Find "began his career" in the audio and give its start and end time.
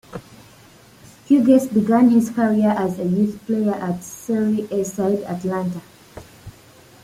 1.67-2.71